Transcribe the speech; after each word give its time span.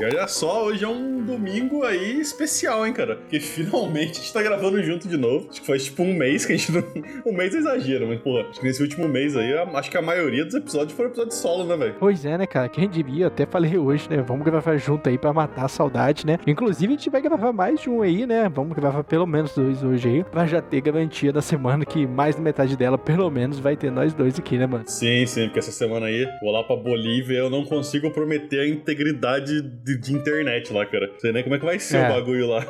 E 0.00 0.04
olha 0.04 0.26
só, 0.26 0.64
hoje 0.64 0.82
é 0.82 0.88
um 0.88 1.22
domingo 1.22 1.84
aí 1.84 2.18
especial, 2.18 2.86
hein, 2.86 2.92
cara? 2.94 3.16
Porque 3.16 3.38
finalmente 3.38 4.12
a 4.12 4.22
gente 4.22 4.32
tá 4.32 4.42
gravando 4.42 4.82
junto 4.82 5.06
de 5.06 5.18
novo. 5.18 5.46
Acho 5.50 5.60
que 5.60 5.66
faz 5.66 5.84
tipo 5.84 6.02
um 6.02 6.14
mês 6.14 6.46
que 6.46 6.54
a 6.54 6.56
gente 6.56 6.72
não. 6.72 6.80
Um 7.26 7.36
mês 7.36 7.54
é 7.54 7.58
exagero, 7.58 8.06
mas, 8.08 8.18
porra, 8.20 8.46
acho 8.48 8.60
que 8.60 8.66
nesse 8.66 8.82
último 8.82 9.06
mês 9.06 9.36
aí, 9.36 9.52
acho 9.52 9.90
que 9.90 9.98
a 9.98 10.02
maioria 10.02 10.42
dos 10.46 10.54
episódios 10.54 10.94
foram 10.94 11.10
episódios 11.10 11.36
solo, 11.36 11.64
né, 11.64 11.76
velho? 11.76 11.96
Pois 12.00 12.24
é, 12.24 12.38
né, 12.38 12.46
cara? 12.46 12.66
Quem 12.70 12.88
diria, 12.88 13.26
até 13.26 13.44
falei 13.44 13.76
hoje, 13.76 14.08
né? 14.08 14.22
Vamos 14.22 14.42
gravar 14.42 14.78
junto 14.78 15.06
aí 15.06 15.18
pra 15.18 15.34
matar 15.34 15.66
a 15.66 15.68
saudade, 15.68 16.26
né? 16.26 16.38
Inclusive, 16.46 16.94
a 16.94 16.96
gente 16.96 17.10
vai 17.10 17.20
gravar 17.20 17.52
mais 17.52 17.78
de 17.78 17.90
um 17.90 18.00
aí, 18.00 18.24
né? 18.24 18.48
Vamos 18.48 18.74
gravar 18.74 19.04
pelo 19.04 19.26
menos 19.26 19.54
dois 19.54 19.82
hoje 19.82 20.08
aí, 20.08 20.24
pra 20.24 20.46
já 20.46 20.62
ter 20.62 20.80
garantia 20.80 21.30
da 21.30 21.42
semana 21.42 21.84
que 21.84 22.06
mais 22.06 22.36
da 22.36 22.40
metade 22.40 22.74
dela, 22.74 22.96
pelo 22.96 23.30
menos, 23.30 23.58
vai 23.58 23.76
ter 23.76 23.90
nós 23.92 24.14
dois 24.14 24.38
aqui, 24.38 24.56
né, 24.56 24.66
mano? 24.66 24.84
Sim, 24.86 25.26
sim, 25.26 25.44
porque 25.44 25.58
essa 25.58 25.72
semana 25.72 26.06
aí, 26.06 26.26
vou 26.40 26.50
lá 26.50 26.64
pra 26.64 26.74
Bolívia 26.74 27.36
eu 27.36 27.50
não 27.50 27.64
consigo 27.66 28.10
prometer 28.10 28.60
a 28.60 28.66
integridade 28.66 29.60
de, 29.60 29.89
de 29.98 30.12
internet 30.12 30.72
lá, 30.72 30.84
cara. 30.86 31.08
Não 31.08 31.18
sei 31.18 31.32
nem 31.32 31.42
como 31.42 31.54
é 31.54 31.58
que 31.58 31.64
vai 31.64 31.78
ser 31.78 31.98
é. 31.98 32.10
o 32.10 32.14
bagulho 32.14 32.48
lá. 32.48 32.66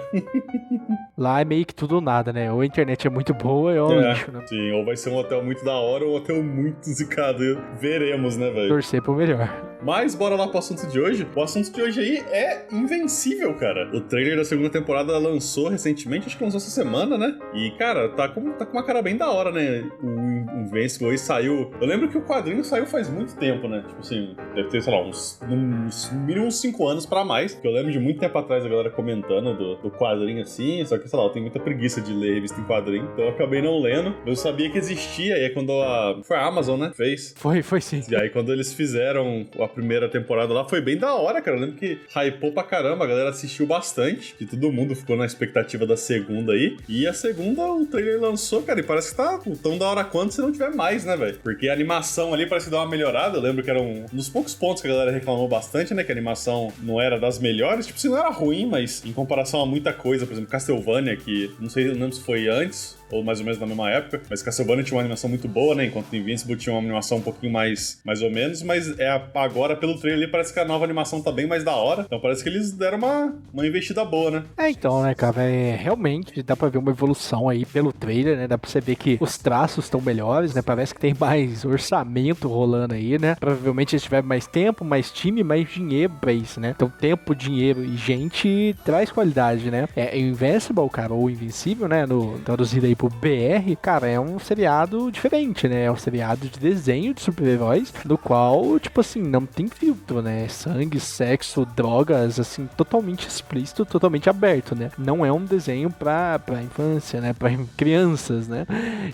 lá 1.17 1.41
é 1.41 1.45
meio 1.45 1.65
que 1.65 1.75
tudo 1.75 1.97
ou 1.97 2.01
nada, 2.01 2.33
né? 2.33 2.53
Ou 2.53 2.61
a 2.61 2.67
internet 2.67 3.07
é 3.07 3.11
muito 3.11 3.35
boa 3.35 3.73
ou 3.83 3.93
é, 3.93 4.05
é 4.05 4.13
lixo, 4.13 4.33
né? 4.33 4.43
Sim, 4.47 4.73
ou 4.73 4.85
vai 4.85 4.97
ser 4.97 5.11
um 5.11 5.17
hotel 5.17 5.43
muito 5.45 5.65
da 5.65 5.75
hora 5.75 6.05
ou 6.05 6.13
um 6.13 6.17
hotel 6.17 6.43
muito 6.43 6.85
zicado. 6.85 7.61
Veremos, 7.81 8.37
né, 8.37 8.51
velho? 8.51 8.69
Torcer 8.69 9.03
pro 9.03 9.15
melhor. 9.15 9.71
Mas 9.83 10.15
bora 10.15 10.35
lá 10.35 10.47
pro 10.47 10.59
assunto 10.59 10.87
de 10.87 11.01
hoje. 11.01 11.27
O 11.35 11.43
assunto 11.43 11.73
de 11.73 11.83
hoje 11.83 12.01
aí 12.01 12.19
é 12.33 12.67
Invencível, 12.71 13.55
cara. 13.55 13.91
O 13.95 14.01
trailer 14.01 14.37
da 14.37 14.45
segunda 14.45 14.71
temporada 14.71 15.17
lançou 15.19 15.69
recentemente, 15.69 16.27
acho 16.27 16.37
que 16.37 16.45
lançou 16.45 16.59
essa 16.59 16.71
semana, 16.71 17.17
né? 17.17 17.37
E, 17.55 17.71
cara, 17.73 18.09
tá 18.11 18.29
com, 18.29 18.53
tá 18.53 18.67
com 18.67 18.73
uma 18.73 18.85
cara 18.85 19.03
bem 19.03 19.17
da 19.17 19.31
hora, 19.31 19.51
né? 19.51 19.91
O 20.03 20.40
Invencível 20.71 21.11
aí 21.11 21.19
saiu. 21.19 21.73
Eu 21.81 21.87
lembro 21.87 22.09
que 22.09 22.17
o 22.17 22.23
quadrinho 22.23 22.65
saiu 22.65 22.87
faz 22.87 23.09
muito 23.09 23.37
tempo, 23.37 23.69
né? 23.69 23.85
Tipo 23.87 24.01
assim, 24.01 24.37
deve 24.55 24.69
ter, 24.69 24.83
sei 24.83 24.93
lá, 24.93 25.03
uns, 25.03 25.41
uns 25.49 26.11
mínimo 26.13 26.47
uns 26.47 26.61
5 26.61 26.87
anos 26.87 27.07
pra 27.07 27.25
mais. 27.25 27.55
Que 27.55 27.67
eu 27.67 27.73
lembro 27.73 27.91
de 27.91 27.99
muito 27.99 28.21
tempo 28.21 28.37
atrás 28.39 28.65
a 28.65 28.69
galera 28.69 28.91
comentando 28.91 29.57
do, 29.57 29.77
do 29.77 29.91
quadrinho 29.91 30.43
assim. 30.43 30.85
Só 30.85 30.97
que, 30.99 31.09
sei 31.09 31.19
lá, 31.19 31.25
eu 31.25 31.31
tenho 31.31 31.45
muita 31.45 31.59
preguiça 31.61 32.01
de 32.01 32.13
ler 32.13 32.35
revista 32.35 32.61
em 32.61 32.65
quadrinho. 32.65 33.09
Então 33.13 33.25
eu 33.25 33.31
acabei 33.31 33.61
não 33.61 33.81
lendo. 33.81 34.15
Eu 34.27 34.37
sabia 34.37 34.71
que 34.71 34.79
existia. 34.79 35.37
E 35.39 35.45
aí 35.45 35.51
quando 35.51 35.73
a. 35.73 36.21
Foi 36.23 36.37
a 36.37 36.47
Amazon, 36.47 36.81
né? 36.81 36.93
Fez. 36.95 37.35
Foi, 37.37 37.63
foi 37.63 37.81
sim. 37.81 38.03
E 38.09 38.17
aí 38.17 38.31
quando 38.31 38.53
eles 38.53 38.73
fizeram 38.73 39.47
a 39.59 39.69
primeira 39.69 40.09
temporada 40.09 40.53
lá, 40.53 40.65
foi 40.65 40.81
bem 40.81 40.97
da 40.97 41.15
hora, 41.15 41.41
cara. 41.41 41.57
Eu 41.57 41.61
lembro 41.61 41.77
que 41.77 41.99
hypou 42.15 42.53
pra 42.53 42.63
caramba, 42.63 43.05
a 43.05 43.09
galera 43.09 43.31
assistiu 43.31 43.67
bastante, 43.67 44.35
que 44.35 44.47
todo 44.47 44.71
mundo 44.71 44.95
ficou 44.95 45.17
na 45.17 45.27
expectativa 45.27 45.87
da 45.87 45.97
segunda 45.97 46.53
aí. 46.53 46.77
E 46.89 47.07
a 47.07 47.13
segunda, 47.13 47.63
o 47.73 47.87
trailer 47.87 48.21
lançou, 48.21 48.63
cara, 48.63 48.81
e 48.81 48.83
parece 48.83 49.11
que 49.11 49.17
tá 49.17 49.41
tão 49.63 49.79
da 49.79 49.87
hora 49.87 50.05
quanto 50.05 50.35
se 50.35 50.41
não 50.41 50.53
tiver 50.61 50.77
mais, 50.77 51.05
né, 51.05 51.17
velho? 51.17 51.39
Porque 51.43 51.69
a 51.69 51.73
animação 51.73 52.35
ali 52.35 52.47
parece 52.47 52.67
que 52.67 52.71
deu 52.71 52.79
uma 52.79 52.89
melhorada. 52.89 53.39
Eu 53.39 53.43
lembro 53.43 53.63
que 53.63 53.71
era 53.71 53.81
um, 53.81 54.05
dos 54.13 54.29
poucos 54.29 54.55
pontos 54.55 54.83
que 54.83 54.89
a 54.89 54.91
galera 54.91 55.11
reclamou 55.11 55.49
bastante, 55.49 55.95
né? 55.95 56.05
Que 56.05 56.13
a 56.13 56.15
animação 56.15 56.73
não 56.83 57.01
era 57.01 57.19
das 57.19 57.39
melhores. 57.39 57.87
Tipo, 57.87 57.99
se 57.99 58.09
não 58.09 58.19
era 58.19 58.29
ruim, 58.31 58.67
mas 58.67 59.03
em 59.05 59.13
comparação 59.13 59.63
a 59.63 59.67
muita 59.67 59.93
coisa, 59.93 60.27
por 60.27 60.33
exemplo, 60.33 60.51
Castlevania, 60.51 61.17
que 61.17 61.51
não 61.59 61.71
sei, 61.71 61.87
não 61.87 61.95
lembro 61.95 62.13
se 62.13 62.23
foi 62.23 62.49
antes 62.49 63.00
ou 63.13 63.23
mais 63.23 63.39
ou 63.39 63.45
menos 63.45 63.61
na 63.61 63.67
mesma 63.67 63.91
época. 63.91 64.23
Mas 64.29 64.43
Castlevania 64.43 64.85
tinha 64.85 64.97
uma 64.97 65.03
animação 65.03 65.29
muito 65.29 65.49
boa, 65.49 65.75
né? 65.75 65.87
Enquanto 65.87 66.15
Invincible 66.15 66.57
tinha 66.57 66.75
uma 66.75 66.81
animação 66.81 67.19
um 67.19 67.23
pouquinho 67.23 67.53
mais, 67.53 68.01
mais 68.05 68.23
ou 68.23 68.31
menos. 68.31 68.63
Mas 68.63 68.99
é 68.99 69.09
agora, 69.35 69.77
pelo 69.77 69.99
trailer 69.99 70.31
parece 70.31 70.53
que 70.53 70.61
a 70.61 70.65
nova 70.65 70.85
animação 70.85 71.23
tá 71.23 71.33
bem 71.33 71.47
mais 71.47 71.65
da 71.65 71.75
hora. 71.75 72.03
Então 72.07 72.21
parece 72.21 72.43
que 72.43 72.49
eles 72.49 72.73
deram 72.73 72.99
uma, 72.99 73.35
uma 73.53 73.67
investida 73.67 74.05
boa, 74.05 74.31
né? 74.31 74.45
É, 74.57 74.71
então, 74.71 75.03
né, 75.03 75.15
cara? 75.15 75.43
É, 75.43 75.77
realmente 75.77 76.43
dá 76.43 76.57
pra 76.57 76.69
ver 76.69 76.79
uma 76.79 76.91
evolução 76.91 77.49
aí 77.49 77.65
pelo 77.65 77.93
trailer, 77.93 78.37
né? 78.37 78.49
Dá 78.49 78.59
pra 78.59 78.71
você 78.71 78.81
ver 78.81 78.97
que 78.97 79.19
os 79.21 79.39
traços 79.39 79.85
estão 79.85 80.01
melhores, 80.01 80.55
né? 80.55 80.63
Parece 80.63 80.95
que 80.95 81.01
tem 81.01 81.15
mais 81.19 81.65
orçamento 81.65 82.49
rolando 82.49 82.95
aí, 82.95 83.19
né? 83.19 83.35
Provavelmente 83.35 83.95
eles 83.95 84.03
tiveram 84.03 84.27
mais 84.27 84.47
tempo, 84.47 84.85
mais 84.85 85.11
time, 85.11 85.43
mais 85.43 85.69
dinheiro 85.69 86.13
pra 86.21 86.33
isso, 86.33 86.61
né? 86.61 86.73
Então, 86.75 86.89
tempo, 86.89 87.35
dinheiro 87.35 87.85
e 87.85 87.97
gente 87.97 88.75
traz 88.85 89.11
qualidade, 89.11 89.71
né? 89.71 89.89
É 89.97 90.19
Invincible, 90.19 90.89
cara, 90.91 91.13
ou 91.13 91.31
Invencível, 91.31 91.89
né? 91.89 92.07
No, 92.07 92.39
traduzido 92.41 92.87
aí 92.87 92.95
pro 93.01 93.09
BR, 93.09 93.75
cara, 93.81 94.07
é 94.07 94.21
um 94.21 94.39
seriado 94.39 95.11
diferente, 95.11 95.67
né? 95.67 95.85
É 95.85 95.91
um 95.91 95.97
seriado 95.97 96.47
de 96.47 96.59
desenho 96.59 97.15
de 97.15 97.23
super-heróis, 97.23 97.95
no 98.05 98.19
qual, 98.19 98.79
tipo 98.79 99.01
assim, 99.01 99.23
não 99.23 99.47
tem 99.47 99.69
filtro, 99.69 100.21
né? 100.21 100.47
Sangue, 100.49 101.01
sexo, 101.01 101.65
drogas, 101.65 102.39
assim, 102.39 102.69
totalmente 102.77 103.27
explícito, 103.27 103.87
totalmente 103.87 104.29
aberto, 104.29 104.75
né? 104.75 104.91
Não 104.99 105.25
é 105.25 105.33
um 105.33 105.43
desenho 105.43 105.91
pra, 105.91 106.39
pra 106.39 106.63
infância, 106.63 107.23
né? 107.23 107.33
Pra 107.33 107.49
crianças, 107.75 108.47
né? 108.47 108.67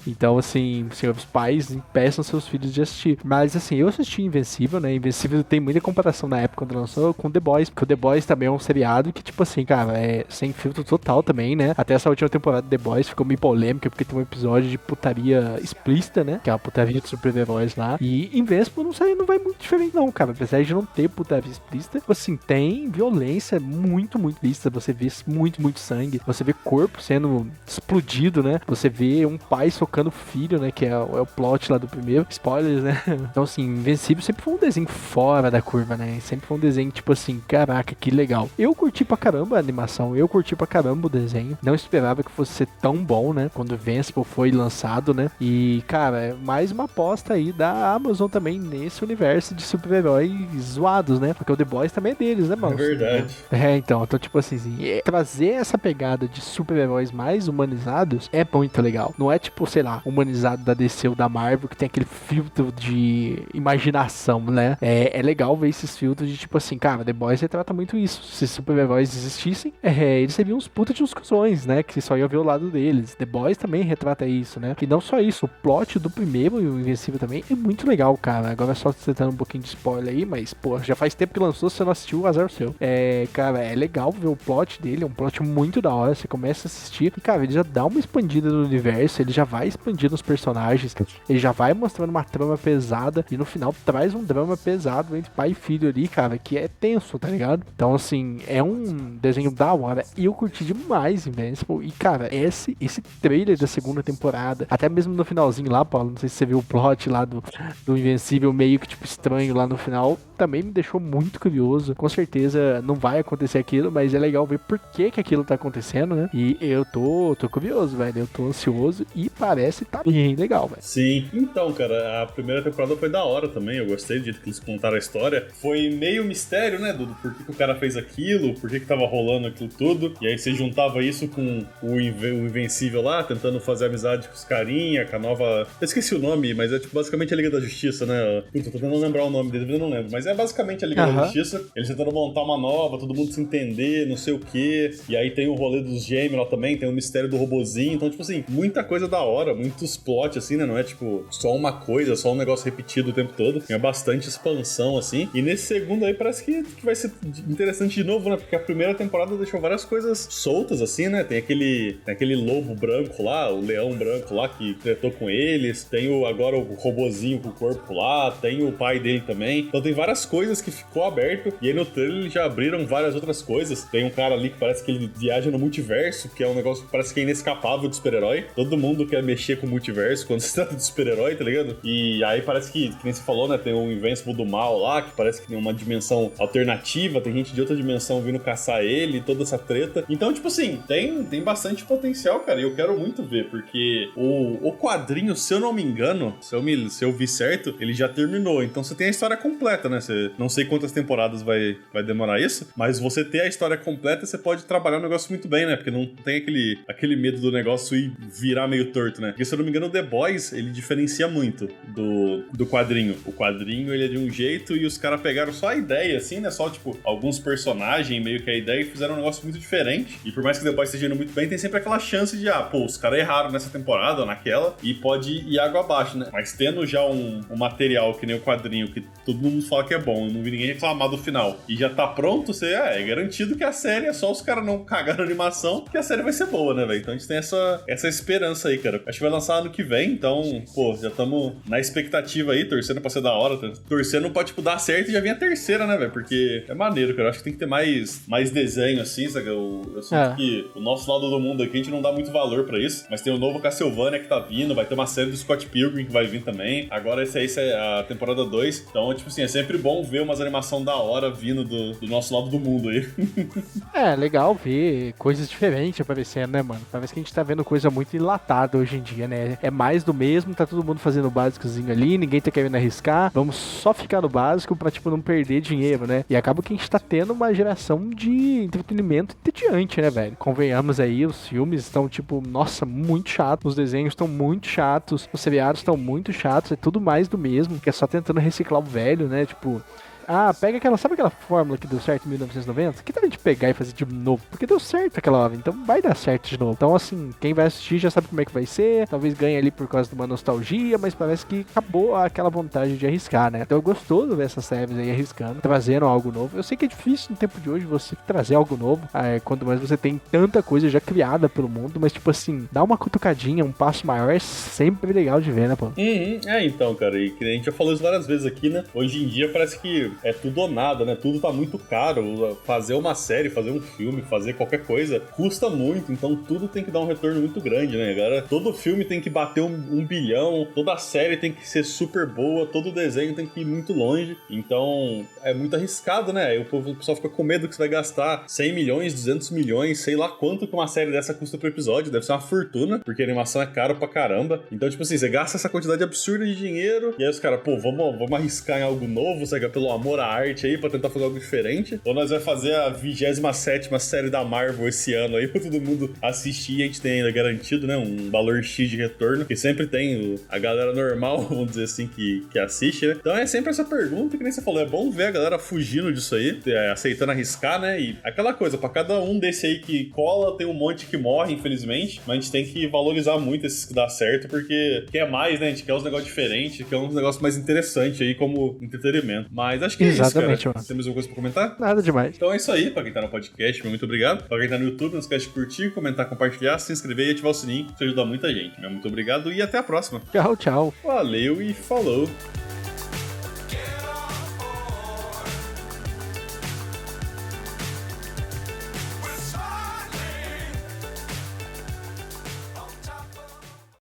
Então, 0.04 0.36
assim, 0.36 0.88
os 1.16 1.24
pais 1.24 1.70
impeçam 1.70 2.24
seus 2.24 2.48
filhos 2.48 2.74
de 2.74 2.82
assistir. 2.82 3.18
Mas, 3.22 3.54
assim, 3.54 3.76
eu 3.76 3.86
assisti 3.86 4.20
Invencível, 4.20 4.80
né? 4.80 4.92
Invencível 4.92 5.44
tem 5.44 5.60
muita 5.60 5.80
comparação 5.80 6.28
na 6.28 6.40
época 6.40 6.66
quando 6.66 6.76
lançou 6.76 7.14
com 7.14 7.30
The 7.30 7.38
Boys, 7.38 7.70
porque 7.70 7.84
o 7.84 7.86
The 7.86 7.94
Boys 7.96 8.26
também 8.26 8.48
é 8.48 8.50
um 8.50 8.58
seriado 8.58 9.12
que, 9.12 9.22
tipo 9.22 9.40
assim, 9.44 9.64
cara, 9.64 9.96
é 9.96 10.24
sem 10.28 10.52
filtro 10.52 10.82
total 10.82 11.22
também, 11.22 11.54
né? 11.54 11.72
Até 11.76 11.94
essa 11.94 12.10
última 12.10 12.28
temporada 12.28 12.66
The 12.68 12.78
Boys 12.78 13.08
ficou 13.08 13.24
meio 13.24 13.38
polêmica 13.38 13.75
porque 13.78 14.04
tem 14.04 14.18
um 14.18 14.22
episódio 14.22 14.68
de 14.68 14.78
putaria 14.78 15.58
explícita, 15.62 16.24
né? 16.24 16.40
Que 16.42 16.50
é 16.50 16.52
a 16.52 16.58
putaria 16.58 17.00
de 17.00 17.08
super-heróis 17.08 17.76
lá. 17.76 17.96
E 18.00 18.36
Invincible 18.38 18.84
não, 18.84 18.92
sai, 18.92 19.14
não 19.14 19.26
vai 19.26 19.38
muito 19.38 19.58
diferente, 19.58 19.94
não, 19.94 20.10
cara. 20.10 20.32
Apesar 20.32 20.62
de 20.62 20.74
não 20.74 20.84
ter 20.84 21.08
putaria 21.08 21.50
explícita, 21.50 22.02
assim, 22.08 22.36
tem 22.36 22.88
violência 22.90 23.58
muito, 23.60 24.18
muito 24.18 24.38
vista. 24.40 24.70
Você 24.70 24.92
vê 24.92 25.10
muito, 25.26 25.60
muito 25.62 25.78
sangue. 25.78 26.20
Você 26.26 26.42
vê 26.42 26.52
corpo 26.52 27.00
sendo 27.00 27.46
explodido, 27.66 28.42
né? 28.42 28.60
Você 28.66 28.88
vê 28.88 29.24
um 29.24 29.38
pai 29.38 29.70
socando 29.70 30.08
o 30.08 30.12
filho, 30.12 30.58
né? 30.58 30.70
Que 30.70 30.86
é, 30.86 30.90
é 30.90 30.96
o 30.96 31.26
plot 31.26 31.70
lá 31.70 31.78
do 31.78 31.86
primeiro. 31.86 32.26
Spoilers, 32.30 32.82
né? 32.82 33.02
Então, 33.36 33.42
assim, 33.42 33.62
Invencível 33.62 34.22
sempre 34.22 34.42
foi 34.42 34.54
um 34.54 34.58
desenho 34.58 34.88
fora 34.88 35.50
da 35.50 35.60
curva, 35.60 35.96
né? 35.96 36.18
Sempre 36.20 36.46
foi 36.46 36.56
um 36.56 36.60
desenho, 36.60 36.90
tipo 36.90 37.12
assim, 37.12 37.42
caraca, 37.46 37.94
que 37.94 38.10
legal. 38.10 38.48
Eu 38.58 38.74
curti 38.74 39.04
pra 39.04 39.16
caramba 39.16 39.56
a 39.56 39.58
animação, 39.58 40.16
eu 40.16 40.28
curti 40.28 40.54
pra 40.54 40.66
caramba 40.66 41.06
o 41.06 41.10
desenho. 41.10 41.58
Não 41.62 41.74
esperava 41.74 42.22
que 42.22 42.30
fosse 42.30 42.52
ser 42.52 42.68
tão 42.80 42.96
bom, 42.96 43.32
né? 43.32 43.50
Quando 43.52 43.65
Invincible 43.74 44.24
foi 44.24 44.50
lançado, 44.50 45.14
né? 45.14 45.30
E, 45.40 45.82
cara, 45.86 46.18
é 46.18 46.34
mais 46.34 46.72
uma 46.72 46.84
aposta 46.84 47.34
aí 47.34 47.52
da 47.52 47.92
Amazon 47.92 48.28
também 48.28 48.58
nesse 48.58 49.04
universo 49.04 49.54
de 49.54 49.62
super-heróis 49.62 50.32
zoados, 50.60 51.20
né? 51.20 51.34
Porque 51.34 51.52
o 51.52 51.56
The 51.56 51.64
Boys 51.64 51.92
também 51.92 52.12
é 52.12 52.14
deles, 52.14 52.48
né, 52.48 52.56
mano? 52.56 52.74
É 52.74 52.76
verdade. 52.76 53.36
É, 53.50 53.76
então, 53.76 54.02
então 54.02 54.18
tipo 54.18 54.38
assim, 54.38 54.56
assim 54.56 54.84
é, 54.84 55.00
trazer 55.00 55.50
essa 55.50 55.78
pegada 55.78 56.26
de 56.26 56.40
super-heróis 56.40 57.12
mais 57.12 57.48
humanizados 57.48 58.28
é 58.32 58.46
muito 58.50 58.80
legal. 58.82 59.14
Não 59.18 59.30
é 59.30 59.38
tipo, 59.38 59.66
sei 59.66 59.82
lá, 59.82 60.02
humanizado 60.04 60.64
da 60.64 60.74
DC 60.74 61.08
ou 61.08 61.14
da 61.14 61.28
Marvel 61.28 61.68
que 61.68 61.76
tem 61.76 61.86
aquele 61.86 62.06
filtro 62.06 62.72
de 62.72 63.42
imaginação, 63.54 64.40
né? 64.40 64.76
É, 64.80 65.18
é 65.18 65.22
legal 65.22 65.56
ver 65.56 65.68
esses 65.68 65.96
filtros 65.96 66.28
de 66.28 66.36
tipo 66.36 66.56
assim, 66.56 66.78
cara, 66.78 67.04
The 67.04 67.12
Boys 67.12 67.40
retrata 67.40 67.72
muito 67.72 67.96
isso. 67.96 68.22
Se 68.22 68.46
super-heróis 68.46 69.14
existissem, 69.14 69.72
é, 69.82 70.20
eles 70.20 70.34
seriam 70.34 70.56
uns 70.56 70.68
puta 70.68 70.92
discussões, 70.92 71.66
né? 71.66 71.82
Que 71.82 72.00
só 72.00 72.16
ia 72.16 72.28
ver 72.28 72.38
o 72.38 72.42
lado 72.42 72.70
deles. 72.70 73.14
The 73.14 73.26
Boys 73.26 73.55
também 73.56 73.82
retrata 73.82 74.26
isso, 74.26 74.60
né? 74.60 74.76
E 74.80 74.86
não 74.86 75.00
só 75.00 75.20
isso, 75.20 75.46
o 75.46 75.48
plot 75.48 75.98
do 75.98 76.10
primeiro 76.10 76.60
e 76.60 76.66
o 76.66 76.80
Invencível 76.80 77.18
também 77.18 77.44
é 77.50 77.54
muito 77.54 77.86
legal, 77.86 78.16
cara. 78.16 78.50
Agora 78.50 78.74
só 78.74 78.92
você 78.92 79.12
um 79.24 79.32
pouquinho 79.32 79.62
de 79.62 79.68
spoiler 79.68 80.14
aí, 80.14 80.24
mas, 80.24 80.52
pô, 80.52 80.78
já 80.78 80.94
faz 80.94 81.14
tempo 81.14 81.34
que 81.34 81.40
lançou, 81.40 81.68
você 81.68 81.84
não 81.84 81.92
assistiu, 81.92 82.20
o 82.20 82.26
azar 82.26 82.50
seu. 82.50 82.74
É, 82.80 83.26
cara, 83.32 83.58
é 83.58 83.74
legal 83.74 84.12
ver 84.12 84.28
o 84.28 84.36
plot 84.36 84.80
dele, 84.80 85.04
é 85.04 85.06
um 85.06 85.10
plot 85.10 85.42
muito 85.42 85.80
da 85.80 85.94
hora. 85.94 86.14
Você 86.14 86.28
começa 86.28 86.66
a 86.66 86.68
assistir 86.68 87.12
e, 87.16 87.20
cara, 87.20 87.44
ele 87.44 87.52
já 87.52 87.62
dá 87.62 87.84
uma 87.84 87.98
expandida 87.98 88.50
no 88.50 88.64
universo, 88.64 89.22
ele 89.22 89.32
já 89.32 89.44
vai 89.44 89.68
expandindo 89.68 90.14
os 90.14 90.22
personagens, 90.22 90.94
ele 91.28 91.38
já 91.38 91.52
vai 91.52 91.74
mostrando 91.74 92.10
uma 92.10 92.24
trama 92.24 92.56
pesada 92.56 93.24
e 93.30 93.36
no 93.36 93.44
final 93.44 93.74
traz 93.84 94.14
um 94.14 94.22
drama 94.22 94.56
pesado 94.56 95.16
entre 95.16 95.30
pai 95.30 95.50
e 95.50 95.54
filho 95.54 95.88
ali, 95.88 96.08
cara, 96.08 96.38
que 96.38 96.56
é 96.56 96.68
tenso, 96.68 97.18
tá 97.18 97.28
ligado? 97.28 97.64
Então, 97.74 97.94
assim, 97.94 98.40
é 98.46 98.62
um 98.62 99.16
desenho 99.20 99.50
da 99.50 99.72
hora 99.72 100.04
e 100.16 100.24
eu 100.24 100.34
curti 100.34 100.64
demais 100.64 101.26
Invincible. 101.26 101.86
E, 101.86 101.90
cara, 101.90 102.34
esse, 102.34 102.76
esse 102.80 103.00
trailer 103.36 103.58
da 103.58 103.66
segunda 103.66 104.02
temporada. 104.02 104.66
Até 104.70 104.88
mesmo 104.88 105.14
no 105.14 105.24
finalzinho 105.24 105.70
lá, 105.70 105.84
Paulo, 105.84 106.10
não 106.10 106.16
sei 106.16 106.28
se 106.28 106.36
você 106.36 106.46
viu 106.46 106.58
o 106.58 106.62
plot 106.62 107.10
lá 107.10 107.24
do, 107.24 107.42
do 107.84 107.96
Invencível 107.96 108.52
meio 108.52 108.78
que 108.78 108.88
tipo 108.88 109.04
estranho 109.04 109.54
lá 109.54 109.66
no 109.66 109.76
final, 109.76 110.18
também 110.36 110.62
me 110.62 110.70
deixou 110.70 111.00
muito 111.00 111.38
curioso. 111.38 111.94
Com 111.94 112.08
certeza 112.08 112.80
não 112.82 112.94
vai 112.94 113.18
acontecer 113.18 113.58
aquilo, 113.58 113.90
mas 113.90 114.14
é 114.14 114.18
legal 114.18 114.46
ver 114.46 114.58
por 114.58 114.78
que 114.78 115.10
que 115.10 115.20
aquilo 115.20 115.44
tá 115.44 115.54
acontecendo, 115.54 116.14
né? 116.14 116.30
E 116.32 116.56
eu 116.60 116.84
tô, 116.84 117.36
tô 117.38 117.48
curioso, 117.48 117.96
velho. 117.96 118.20
Eu 118.20 118.26
tô 118.26 118.46
ansioso 118.46 119.06
e 119.14 119.28
parece 119.28 119.84
tá 119.84 120.02
bem 120.02 120.34
legal, 120.34 120.68
velho. 120.68 120.82
Sim. 120.82 121.28
Então, 121.32 121.72
cara, 121.72 122.22
a 122.22 122.26
primeira 122.26 122.62
temporada 122.62 122.96
foi 122.96 123.08
da 123.08 123.24
hora 123.24 123.48
também. 123.48 123.78
Eu 123.78 123.86
gostei 123.86 124.18
do 124.18 124.24
jeito 124.24 124.40
que 124.40 124.48
eles 124.48 124.60
contaram 124.60 124.96
a 124.96 124.98
história. 124.98 125.48
Foi 125.60 125.90
meio 125.90 126.24
mistério, 126.24 126.78
né, 126.78 126.92
Dudu? 126.92 127.14
Por 127.20 127.34
que, 127.34 127.44
que 127.44 127.50
o 127.50 127.54
cara 127.54 127.74
fez 127.74 127.96
aquilo, 127.96 128.54
por 128.54 128.70
que, 128.70 128.80
que 128.80 128.86
tava 128.86 129.06
rolando 129.06 129.48
aquilo 129.48 129.70
tudo. 129.70 130.14
E 130.20 130.26
aí 130.26 130.38
você 130.38 130.52
juntava 130.52 131.02
isso 131.02 131.28
com 131.28 131.64
o, 131.82 131.96
Invencível 132.00 133.02
lá, 133.02 133.22
tentando 133.26 133.60
fazer 133.60 133.86
amizade 133.86 134.28
com 134.28 134.34
os 134.34 134.44
carinha, 134.44 135.04
com 135.06 135.16
a 135.16 135.18
nova. 135.18 135.66
Eu 135.80 135.84
esqueci 135.84 136.14
o 136.14 136.18
nome, 136.18 136.54
mas 136.54 136.72
é 136.72 136.78
tipo 136.78 136.94
basicamente 136.94 137.32
a 137.32 137.36
Liga 137.36 137.50
da 137.50 137.60
Justiça, 137.60 138.06
né? 138.06 138.42
Puta, 138.52 138.70
tô 138.70 138.78
tentando 138.78 138.98
lembrar 138.98 139.24
o 139.24 139.30
nome 139.30 139.50
dele, 139.50 139.74
eu 139.74 139.78
não 139.78 139.90
lembro. 139.90 140.10
Mas 140.10 140.26
é 140.26 140.34
basicamente 140.34 140.84
a 140.84 140.88
Liga 140.88 141.06
uhum. 141.06 141.16
da 141.16 141.24
Justiça. 141.24 141.64
Eles 141.74 141.88
tentando 141.88 142.12
montar 142.12 142.42
uma 142.42 142.58
nova, 142.58 142.98
todo 142.98 143.14
mundo 143.14 143.32
se 143.32 143.40
entender, 143.40 144.06
não 144.06 144.16
sei 144.16 144.34
o 144.34 144.38
quê. 144.38 144.94
E 145.08 145.16
aí 145.16 145.30
tem 145.30 145.48
o 145.48 145.54
rolê 145.54 145.82
dos 145.82 146.04
gêmeos 146.04 146.38
lá 146.38 146.46
também, 146.46 146.76
tem 146.76 146.88
o 146.88 146.92
mistério 146.92 147.28
do 147.28 147.36
robozinho. 147.36 147.94
Então, 147.94 148.08
tipo 148.10 148.22
assim, 148.22 148.44
muita 148.48 148.82
coisa 148.84 149.08
da 149.08 149.20
hora, 149.20 149.54
muitos 149.54 149.96
plot, 149.96 150.38
assim, 150.38 150.56
né? 150.56 150.66
Não 150.66 150.78
é 150.78 150.82
tipo 150.82 151.24
só 151.30 151.54
uma 151.54 151.72
coisa, 151.72 152.16
só 152.16 152.32
um 152.32 152.36
negócio 152.36 152.64
repetido 152.64 153.10
o 153.10 153.12
tempo 153.12 153.32
todo. 153.36 153.60
Tem 153.60 153.78
bastante 153.78 154.28
expansão, 154.28 154.96
assim. 154.96 155.28
E 155.34 155.42
nesse 155.42 155.66
segundo 155.66 156.04
aí 156.04 156.14
parece 156.14 156.44
que, 156.44 156.62
que 156.62 156.84
vai 156.84 156.94
ser 156.94 157.12
interessante 157.48 157.94
de 157.94 158.04
novo, 158.04 158.30
né? 158.30 158.36
Porque 158.36 158.54
a 158.54 158.60
primeira 158.60 158.94
temporada 158.94 159.36
deixou 159.36 159.60
várias 159.60 159.84
coisas 159.84 160.26
soltas, 160.30 160.80
assim, 160.80 161.08
né? 161.08 161.24
Tem 161.24 161.38
aquele, 161.38 161.98
tem 162.04 162.14
aquele 162.14 162.36
lobo 162.36 162.74
branco 162.74 163.15
lá, 163.22 163.52
o 163.52 163.60
leão 163.60 163.92
branco 163.92 164.34
lá 164.34 164.48
que 164.48 164.74
tretou 164.74 165.10
com 165.10 165.30
eles. 165.30 165.84
Tem 165.84 166.08
o, 166.08 166.26
agora 166.26 166.56
o 166.56 166.74
robozinho 166.74 167.38
com 167.40 167.48
o 167.48 167.52
corpo 167.52 167.94
lá. 167.94 168.30
Tem 168.30 168.66
o 168.66 168.72
pai 168.72 168.98
dele 168.98 169.22
também. 169.26 169.60
Então 169.60 169.80
tem 169.80 169.92
várias 169.92 170.24
coisas 170.24 170.60
que 170.60 170.70
ficou 170.70 171.04
aberto. 171.04 171.52
E 171.60 171.68
aí 171.68 171.74
no 171.74 171.84
trailer 171.84 172.30
já 172.30 172.44
abriram 172.44 172.86
várias 172.86 173.14
outras 173.14 173.42
coisas. 173.42 173.84
Tem 173.84 174.04
um 174.04 174.10
cara 174.10 174.34
ali 174.34 174.50
que 174.50 174.58
parece 174.58 174.84
que 174.84 174.90
ele 174.90 175.10
viaja 175.16 175.50
no 175.50 175.58
multiverso, 175.58 176.28
que 176.28 176.42
é 176.42 176.48
um 176.48 176.54
negócio 176.54 176.84
que 176.84 176.90
parece 176.90 177.12
que 177.12 177.20
é 177.20 177.22
inescapável 177.22 177.88
de 177.88 177.96
super-herói. 177.96 178.46
Todo 178.54 178.76
mundo 178.76 179.06
quer 179.06 179.22
mexer 179.22 179.60
com 179.60 179.66
o 179.66 179.70
multiverso 179.70 180.26
quando 180.26 180.40
se 180.46 180.54
trata 180.54 180.74
de 180.74 180.82
super-herói, 180.82 181.34
tá 181.34 181.44
ligado? 181.44 181.76
E 181.82 182.22
aí 182.24 182.42
parece 182.42 182.70
que, 182.70 182.90
que 182.90 183.04
nem 183.04 183.12
você 183.12 183.22
falou, 183.22 183.48
né? 183.48 183.58
Tem 183.58 183.72
o 183.72 183.90
Invincible 183.90 184.34
do 184.34 184.44
mal 184.44 184.78
lá, 184.78 185.02
que 185.02 185.12
parece 185.16 185.40
que 185.40 185.48
tem 185.48 185.56
uma 185.56 185.72
dimensão 185.72 186.32
alternativa. 186.38 187.20
Tem 187.20 187.32
gente 187.32 187.54
de 187.54 187.60
outra 187.60 187.76
dimensão 187.76 188.20
vindo 188.20 188.38
caçar 188.38 188.82
ele, 188.82 189.20
toda 189.20 189.42
essa 189.42 189.58
treta. 189.58 190.04
Então, 190.08 190.32
tipo 190.32 190.48
assim, 190.48 190.82
tem, 190.86 191.24
tem 191.24 191.42
bastante 191.42 191.84
potencial, 191.84 192.40
cara. 192.40 192.60
E 192.60 192.64
eu 192.64 192.74
quero 192.74 192.98
muito 192.98 193.05
ver, 193.12 193.48
porque 193.48 194.10
o, 194.16 194.68
o 194.68 194.72
quadrinho, 194.72 195.34
se 195.36 195.52
eu 195.52 195.60
não 195.60 195.72
me 195.72 195.82
engano, 195.82 196.36
se 196.40 196.54
eu, 196.54 196.62
me, 196.62 196.90
se 196.90 197.04
eu 197.04 197.12
vi 197.12 197.26
certo, 197.26 197.74
ele 197.80 197.92
já 197.92 198.08
terminou. 198.08 198.62
Então 198.62 198.82
você 198.82 198.94
tem 198.94 199.08
a 199.08 199.10
história 199.10 199.36
completa, 199.36 199.88
né? 199.88 200.00
Você, 200.00 200.30
não 200.38 200.48
sei 200.48 200.64
quantas 200.64 200.92
temporadas 200.92 201.42
vai, 201.42 201.76
vai 201.92 202.02
demorar 202.02 202.40
isso, 202.40 202.68
mas 202.76 202.98
você 202.98 203.24
ter 203.24 203.40
a 203.40 203.46
história 203.46 203.76
completa, 203.76 204.26
você 204.26 204.38
pode 204.38 204.64
trabalhar 204.64 204.98
o 204.98 205.02
negócio 205.02 205.30
muito 205.30 205.48
bem, 205.48 205.66
né? 205.66 205.76
Porque 205.76 205.90
não 205.90 206.06
tem 206.06 206.38
aquele, 206.38 206.78
aquele 206.88 207.16
medo 207.16 207.40
do 207.40 207.52
negócio 207.52 207.96
ir 207.96 208.12
virar 208.18 208.68
meio 208.68 208.92
torto, 208.92 209.20
né? 209.20 209.28
Porque 209.28 209.44
se 209.44 209.54
eu 209.54 209.58
não 209.58 209.64
me 209.64 209.70
engano, 209.70 209.90
The 209.90 210.02
Boys, 210.02 210.52
ele 210.52 210.70
diferencia 210.70 211.28
muito 211.28 211.68
do, 211.88 212.44
do 212.52 212.66
quadrinho. 212.66 213.16
O 213.24 213.32
quadrinho, 213.32 213.92
ele 213.92 214.04
é 214.04 214.08
de 214.08 214.18
um 214.18 214.30
jeito 214.30 214.76
e 214.76 214.84
os 214.84 214.96
caras 214.98 215.20
pegaram 215.20 215.52
só 215.52 215.68
a 215.68 215.76
ideia, 215.76 216.16
assim, 216.16 216.40
né? 216.40 216.50
Só, 216.50 216.68
tipo, 216.70 216.98
alguns 217.04 217.38
personagens, 217.38 218.22
meio 218.22 218.42
que 218.42 218.50
a 218.50 218.56
ideia, 218.56 218.80
e 218.80 218.84
fizeram 218.84 219.14
um 219.14 219.18
negócio 219.18 219.42
muito 219.44 219.58
diferente. 219.58 220.18
E 220.24 220.32
por 220.32 220.42
mais 220.42 220.58
que 220.58 220.64
The 220.64 220.72
Boys 220.72 220.88
esteja 220.88 221.06
indo 221.06 221.16
muito 221.16 221.32
bem, 221.32 221.48
tem 221.48 221.58
sempre 221.58 221.78
aquela 221.78 221.98
chance 221.98 222.36
de, 222.36 222.48
ah, 222.48 222.62
pô, 222.62 222.84
os 222.96 223.02
caras 223.02 223.18
erraram 223.18 223.50
nessa 223.50 223.70
temporada 223.70 224.20
ou 224.20 224.26
naquela, 224.26 224.76
e 224.82 224.94
pode 224.94 225.32
ir 225.32 225.58
água 225.58 225.80
abaixo, 225.80 226.18
né? 226.18 226.28
Mas 226.32 226.52
tendo 226.52 226.84
já 226.86 227.04
um, 227.04 227.40
um 227.50 227.56
material 227.56 228.14
que 228.14 228.26
nem 228.26 228.36
o 228.36 228.40
quadrinho, 228.40 228.90
que 228.92 229.04
todo 229.24 229.38
mundo 229.38 229.62
fala 229.66 229.84
que 229.84 229.94
é 229.94 229.98
bom, 229.98 230.28
não 230.28 230.42
vi 230.42 230.50
ninguém 230.50 230.66
reclamar 230.66 231.08
do 231.08 231.18
final, 231.18 231.56
e 231.68 231.76
já 231.76 231.88
tá 231.88 232.06
pronto, 232.06 232.52
você 232.52 232.74
é, 232.74 233.00
é 233.00 233.04
garantido 233.04 233.56
que 233.56 233.64
a 233.64 233.72
série 233.72 234.06
é 234.06 234.12
só 234.12 234.30
os 234.30 234.40
caras 234.40 234.64
não 234.64 234.84
cagar 234.84 235.16
na 235.16 235.24
animação, 235.24 235.84
que 235.84 235.98
a 235.98 236.02
série 236.02 236.22
vai 236.22 236.32
ser 236.32 236.46
boa, 236.46 236.74
né, 236.74 236.84
velho? 236.84 237.00
Então 237.00 237.14
a 237.14 237.16
gente 237.16 237.28
tem 237.28 237.36
essa, 237.36 237.82
essa 237.86 238.08
esperança 238.08 238.68
aí, 238.68 238.78
cara. 238.78 239.02
Acho 239.06 239.18
que 239.18 239.24
vai 239.24 239.32
lançar 239.32 239.58
ano 239.58 239.70
que 239.70 239.82
vem, 239.82 240.12
então, 240.12 240.62
pô, 240.74 240.96
já 241.00 241.08
estamos 241.08 241.54
na 241.68 241.78
expectativa 241.78 242.52
aí, 242.52 242.64
torcendo 242.64 243.00
pra 243.00 243.10
ser 243.10 243.20
da 243.20 243.32
hora, 243.32 243.56
torcendo 243.88 244.30
pra, 244.30 244.44
tipo, 244.44 244.62
dar 244.62 244.78
certo 244.78 245.10
e 245.10 245.12
já 245.12 245.20
vem 245.20 245.32
a 245.32 245.36
terceira, 245.36 245.86
né, 245.86 245.96
velho? 245.96 246.10
Porque 246.10 246.64
é 246.68 246.74
maneiro, 246.74 247.14
cara. 247.14 247.26
Eu 247.26 247.30
acho 247.30 247.38
que 247.38 247.44
tem 247.44 247.52
que 247.52 247.58
ter 247.58 247.66
mais, 247.66 248.26
mais 248.26 248.50
desenho, 248.50 249.00
assim, 249.02 249.28
sabe? 249.28 249.48
Eu, 249.48 249.82
eu 249.94 250.02
sinto 250.02 250.14
é. 250.14 250.34
que 250.34 250.70
o 250.74 250.80
nosso 250.80 251.10
lado 251.10 251.28
do 251.28 251.40
mundo 251.40 251.62
aqui 251.62 251.74
a 251.74 251.76
gente 251.76 251.90
não 251.90 252.00
dá 252.00 252.12
muito 252.12 252.30
valor 252.30 252.64
pra 252.64 252.78
isso, 252.78 252.85
mas 253.10 253.20
tem 253.20 253.32
o 253.32 253.38
novo 253.38 253.60
Castlevania 253.60 254.20
que 254.20 254.28
tá 254.28 254.38
vindo, 254.38 254.74
vai 254.74 254.84
ter 254.84 254.94
uma 254.94 255.06
série 255.06 255.30
do 255.30 255.36
Scott 255.36 255.66
Pilgrim 255.66 256.04
que 256.04 256.12
vai 256.12 256.26
vir 256.26 256.42
também. 256.42 256.86
Agora 256.90 257.22
esse 257.22 257.38
aí 257.38 257.46
é 257.56 258.00
a 258.00 258.02
temporada 258.02 258.44
2. 258.44 258.86
Então, 258.90 259.12
tipo 259.14 259.28
assim, 259.28 259.42
é 259.42 259.48
sempre 259.48 259.78
bom 259.78 260.02
ver 260.02 260.22
umas 260.22 260.40
animação 260.40 260.82
da 260.82 260.96
hora 260.96 261.30
vindo 261.30 261.64
do, 261.64 261.92
do 261.92 262.06
nosso 262.06 262.34
lado 262.34 262.48
do 262.50 262.58
mundo 262.58 262.88
aí. 262.88 263.06
é, 263.92 264.14
legal 264.14 264.54
ver 264.54 265.14
coisas 265.18 265.48
diferentes 265.48 266.00
aparecendo, 266.00 266.52
né, 266.52 266.62
mano? 266.62 266.80
Parece 266.90 267.12
que 267.12 267.20
a 267.20 267.22
gente 267.22 267.32
tá 267.32 267.42
vendo 267.42 267.64
coisa 267.64 267.90
muito 267.90 268.16
enlatada 268.16 268.78
hoje 268.78 268.96
em 268.96 269.02
dia, 269.02 269.26
né? 269.28 269.58
É 269.62 269.70
mais 269.70 270.04
do 270.04 270.14
mesmo, 270.14 270.54
tá 270.54 270.66
todo 270.66 270.84
mundo 270.84 270.98
fazendo 270.98 271.28
o 271.28 271.30
básicozinho 271.30 271.90
ali, 271.90 272.18
ninguém 272.18 272.40
tá 272.40 272.50
querendo 272.50 272.74
arriscar. 272.74 273.30
Vamos 273.32 273.56
só 273.56 273.92
ficar 273.92 274.20
no 274.20 274.28
básico 274.28 274.76
pra, 274.76 274.90
tipo, 274.90 275.10
não 275.10 275.20
perder 275.20 275.60
dinheiro, 275.60 276.06
né? 276.06 276.24
E 276.28 276.36
acaba 276.36 276.62
que 276.62 276.72
a 276.72 276.76
gente 276.76 276.88
tá 276.88 276.98
tendo 276.98 277.32
uma 277.32 277.52
geração 277.54 278.10
de 278.10 278.64
entretenimento 278.64 279.36
entediante, 279.40 280.00
né, 280.00 280.10
velho? 280.10 280.36
Convenhamos 280.38 281.00
aí, 281.00 281.26
os 281.26 281.48
filmes 281.48 281.82
estão, 281.82 282.08
tipo, 282.08 282.42
nossa, 282.46 282.75
muito 282.84 283.30
chatos, 283.30 283.70
os 283.70 283.74
desenhos 283.74 284.12
estão 284.12 284.28
muito 284.28 284.66
chatos, 284.66 285.28
os 285.32 285.40
seriados 285.40 285.80
estão 285.80 285.96
muito 285.96 286.32
chatos, 286.32 286.72
é 286.72 286.76
tudo 286.76 287.00
mais 287.00 287.28
do 287.28 287.38
mesmo, 287.38 287.78
que 287.78 287.88
é 287.88 287.92
só 287.92 288.06
tentando 288.06 288.40
reciclar 288.40 288.80
o 288.80 288.84
velho, 288.84 289.28
né? 289.28 289.46
Tipo, 289.46 289.80
ah, 290.26 290.52
pega 290.52 290.78
aquela. 290.78 290.96
Sabe 290.96 291.14
aquela 291.14 291.30
fórmula 291.30 291.78
que 291.78 291.86
deu 291.86 292.00
certo 292.00 292.26
em 292.26 292.30
1990? 292.30 293.02
Que 293.02 293.12
tal 293.12 293.22
a 293.22 293.26
gente 293.26 293.38
pegar 293.38 293.70
e 293.70 293.74
fazer 293.74 293.92
de 293.92 294.04
novo? 294.04 294.42
Porque 294.50 294.66
deu 294.66 294.80
certo 294.80 295.18
aquela 295.18 295.38
hora, 295.38 295.54
então 295.54 295.72
vai 295.84 296.02
dar 296.02 296.16
certo 296.16 296.48
de 296.48 296.58
novo. 296.58 296.72
Então, 296.72 296.94
assim, 296.94 297.32
quem 297.40 297.54
vai 297.54 297.66
assistir 297.66 297.98
já 297.98 298.10
sabe 298.10 298.28
como 298.28 298.40
é 298.40 298.44
que 298.44 298.52
vai 298.52 298.66
ser. 298.66 299.06
Talvez 299.08 299.34
ganhe 299.34 299.56
ali 299.56 299.70
por 299.70 299.86
causa 299.86 300.08
de 300.08 300.14
uma 300.14 300.26
nostalgia, 300.26 300.98
mas 300.98 301.14
parece 301.14 301.46
que 301.46 301.66
acabou 301.70 302.14
aquela 302.16 302.50
vontade 302.50 302.96
de 302.96 303.06
arriscar, 303.06 303.50
né? 303.50 303.62
Então 303.62 303.78
é 303.78 303.80
gostoso 303.80 304.34
ver 304.36 304.44
essas 304.44 304.64
séries 304.64 304.96
aí 304.98 305.10
arriscando, 305.10 305.60
trazendo 305.60 306.06
algo 306.06 306.32
novo. 306.32 306.56
Eu 306.56 306.62
sei 306.62 306.76
que 306.76 306.84
é 306.84 306.88
difícil 306.88 307.28
no 307.30 307.36
tempo 307.36 307.60
de 307.60 307.70
hoje 307.70 307.84
você 307.84 308.16
trazer 308.26 308.54
algo 308.54 308.76
novo, 308.76 309.08
é, 309.14 309.40
quanto 309.40 309.64
mais 309.64 309.80
você 309.80 309.96
tem 309.96 310.20
tanta 310.30 310.62
coisa 310.62 310.88
já 310.88 311.00
criada 311.00 311.48
pelo 311.48 311.68
mundo, 311.68 311.98
mas 312.00 312.12
tipo 312.12 312.30
assim, 312.30 312.68
dar 312.72 312.82
uma 312.82 312.96
cutucadinha, 312.96 313.64
um 313.64 313.72
passo 313.72 314.06
maior 314.06 314.30
é 314.30 314.38
sempre 314.38 315.12
legal 315.12 315.40
de 315.40 315.50
ver, 315.50 315.68
né, 315.68 315.76
pô? 315.76 315.86
Uhum. 315.86 316.40
É, 316.46 316.64
então, 316.64 316.94
cara, 316.94 317.18
e 317.18 317.34
a 317.40 317.44
gente 317.44 317.66
já 317.66 317.72
falou 317.72 317.92
isso 317.92 318.02
várias 318.02 318.26
vezes 318.26 318.46
aqui, 318.46 318.68
né? 318.68 318.84
Hoje 318.94 319.22
em 319.22 319.28
dia 319.28 319.50
parece 319.52 319.78
que 319.78 320.10
é 320.22 320.32
tudo 320.32 320.60
ou 320.60 320.70
nada, 320.70 321.04
né? 321.04 321.16
Tudo 321.16 321.40
tá 321.40 321.52
muito 321.52 321.78
caro. 321.78 322.58
Fazer 322.64 322.94
uma 322.94 323.14
série, 323.14 323.50
fazer 323.50 323.70
um 323.70 323.80
filme, 323.80 324.22
fazer 324.22 324.54
qualquer 324.54 324.84
coisa 324.84 325.20
custa 325.20 325.68
muito, 325.68 326.12
então 326.12 326.36
tudo 326.36 326.68
tem 326.68 326.82
que 326.82 326.90
dar 326.90 327.00
um 327.00 327.06
retorno 327.06 327.40
muito 327.40 327.60
grande, 327.60 327.96
né, 327.96 328.14
galera? 328.14 328.42
Todo 328.42 328.72
filme 328.72 329.04
tem 329.04 329.20
que 329.20 329.30
bater 329.30 329.62
um, 329.62 329.74
um 329.92 330.04
bilhão, 330.04 330.66
toda 330.74 330.96
série 330.96 331.36
tem 331.36 331.52
que 331.52 331.68
ser 331.68 331.84
super 331.84 332.26
boa, 332.26 332.66
todo 332.66 332.92
desenho 332.92 333.34
tem 333.34 333.46
que 333.46 333.60
ir 333.60 333.64
muito 333.64 333.92
longe. 333.92 334.36
Então 334.50 335.26
é 335.42 335.52
muito 335.52 335.74
arriscado, 335.76 336.32
né? 336.32 336.58
O, 336.58 336.76
o 336.76 336.94
pessoal 336.94 337.16
fica 337.16 337.28
com 337.28 337.42
medo 337.42 337.68
que 337.68 337.74
você 337.74 337.82
vai 337.82 337.88
gastar 337.88 338.44
100 338.46 338.72
milhões, 338.72 339.14
200 339.14 339.50
milhões, 339.50 340.00
sei 340.00 340.16
lá 340.16 340.28
quanto 340.28 340.66
que 340.66 340.74
uma 340.74 340.88
série 340.88 341.10
dessa 341.10 341.34
custa 341.34 341.58
por 341.58 341.68
episódio. 341.68 342.10
Deve 342.10 342.24
ser 342.24 342.32
uma 342.32 342.40
fortuna, 342.40 343.00
porque 343.00 343.22
animação 343.22 343.60
é 343.62 343.66
cara 343.66 343.94
pra 343.94 344.08
caramba. 344.08 344.62
Então, 344.70 344.88
tipo 344.88 345.02
assim, 345.02 345.16
você 345.18 345.28
gasta 345.28 345.56
essa 345.56 345.68
quantidade 345.68 346.02
absurda 346.02 346.44
de 346.44 346.54
dinheiro 346.54 347.14
e 347.18 347.24
aí 347.24 347.30
os 347.30 347.40
caras, 347.40 347.60
pô, 347.62 347.78
vamos, 347.78 348.18
vamos 348.18 348.32
arriscar 348.32 348.78
em 348.78 348.82
algo 348.82 349.06
novo, 349.06 349.46
sabe? 349.46 349.68
Pelo 349.68 349.90
amor 349.90 350.05
à 350.14 350.26
arte 350.26 350.66
aí, 350.66 350.78
pra 350.78 350.90
tentar 350.90 351.10
fazer 351.10 351.24
algo 351.24 351.38
diferente. 351.38 352.00
Ou 352.04 352.14
nós 352.14 352.30
vamos 352.30 352.44
fazer 352.44 352.74
a 352.74 352.88
27 352.88 353.88
série 354.00 354.30
da 354.30 354.44
Marvel 354.44 354.88
esse 354.88 355.14
ano 355.14 355.36
aí, 355.36 355.48
pra 355.48 355.60
todo 355.60 355.80
mundo 355.80 356.12
assistir 356.22 356.82
a 356.82 356.86
gente 356.86 357.00
tem 357.00 357.12
ainda 357.12 357.30
garantido, 357.30 357.86
né? 357.86 357.96
Um 357.96 358.30
valor 358.30 358.62
X 358.62 358.90
de 358.90 358.96
retorno, 358.96 359.44
que 359.44 359.56
sempre 359.56 359.86
tem 359.86 360.36
a 360.48 360.58
galera 360.58 360.92
normal, 360.92 361.42
vamos 361.48 361.70
dizer 361.70 361.84
assim, 361.84 362.06
que, 362.06 362.46
que 362.50 362.58
assiste, 362.58 363.06
né? 363.06 363.16
Então 363.18 363.36
é 363.36 363.46
sempre 363.46 363.70
essa 363.70 363.84
pergunta 363.84 364.36
que 364.36 364.42
nem 364.42 364.52
você 364.52 364.62
falou. 364.62 364.80
É 364.80 364.86
bom 364.86 365.10
ver 365.10 365.24
a 365.24 365.30
galera 365.30 365.58
fugindo 365.58 366.12
disso 366.12 366.34
aí, 366.34 366.60
é, 366.66 366.90
aceitando 366.90 367.32
arriscar, 367.32 367.80
né? 367.80 368.00
E 368.00 368.16
aquela 368.22 368.52
coisa, 368.52 368.78
pra 368.78 368.88
cada 368.88 369.20
um 369.20 369.38
desse 369.38 369.66
aí 369.66 369.78
que 369.80 370.06
cola, 370.06 370.56
tem 370.56 370.66
um 370.66 370.74
monte 370.74 371.06
que 371.06 371.16
morre, 371.16 371.54
infelizmente. 371.54 372.20
Mas 372.26 372.38
a 372.38 372.40
gente 372.40 372.52
tem 372.52 372.64
que 372.64 372.86
valorizar 372.86 373.38
muito 373.38 373.66
esses 373.66 373.84
que 373.84 373.94
dá 373.94 374.08
certo, 374.08 374.48
porque 374.48 375.04
quer 375.10 375.28
mais, 375.30 375.58
né? 375.60 375.66
A 375.66 375.70
gente 375.70 375.82
quer 375.82 375.94
uns 375.94 376.04
negócios 376.04 376.28
diferentes, 376.28 376.86
quer 376.86 376.96
uns 376.96 377.14
negócios 377.14 377.42
mais 377.42 377.56
interessantes 377.56 378.20
aí 378.20 378.34
como 378.34 378.78
entretenimento. 378.80 379.48
Mas 379.52 379.82
acho 379.82 379.95
que 379.96 380.04
é 380.04 380.08
Exatamente, 380.08 380.60
isso, 380.60 380.72
cara. 380.72 380.84
Tem 380.86 380.96
mais 380.96 381.06
alguma 381.06 381.14
coisa 381.14 381.28
pra 381.28 381.36
comentar? 381.36 381.76
Nada 381.78 382.02
demais. 382.02 382.36
Então 382.36 382.52
é 382.52 382.56
isso 382.56 382.70
aí, 382.70 382.90
pra 382.90 383.02
quem 383.02 383.12
tá 383.12 383.22
no 383.22 383.28
podcast, 383.28 383.86
muito 383.86 384.04
obrigado. 384.04 384.46
Pra 384.48 384.58
quem 384.58 384.68
tá 384.68 384.78
no 384.78 384.84
YouTube, 384.84 385.12
não 385.12 385.20
esquece 385.20 385.46
de 385.46 385.52
curtir, 385.52 385.90
comentar, 385.90 386.28
compartilhar, 386.28 386.78
se 386.78 386.92
inscrever 386.92 387.28
e 387.28 387.30
ativar 387.32 387.50
o 387.50 387.54
sininho, 387.54 387.86
isso 387.94 388.04
ajuda 388.04 388.24
muita 388.24 388.52
gente. 388.52 388.80
Muito 388.80 389.08
obrigado 389.08 389.52
e 389.52 389.62
até 389.62 389.78
a 389.78 389.82
próxima. 389.82 390.22
Tchau, 390.32 390.56
tchau. 390.56 390.94
Valeu 391.02 391.62
e 391.62 391.72
falou. 391.72 392.28